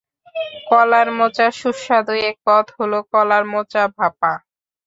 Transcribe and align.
কলার 0.69 1.07
মোচার 1.17 1.51
সুস্বাদু 1.61 2.13
এক 2.29 2.35
পদ 2.45 2.65
হলো 2.77 2.97
কলার 3.11 3.43
মোচা 3.51 3.83
ভাঁপা। 3.97 4.31